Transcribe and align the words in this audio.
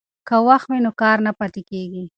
که 0.27 0.35
وخت 0.47 0.67
وي 0.69 0.79
نو 0.85 0.91
کار 1.01 1.17
نه 1.25 1.31
پاتیږي. 1.39 2.03